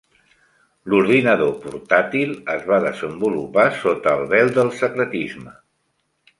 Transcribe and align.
L'ordinador 0.93 1.51
portàtil 1.65 2.33
es 2.55 2.65
va 2.73 2.81
desenvolupar 2.87 3.69
sota 3.85 4.17
el 4.21 4.27
vel 4.35 4.53
del 4.59 4.75
secretisme. 4.83 5.59